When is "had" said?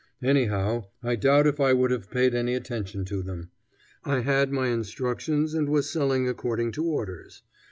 4.21-4.51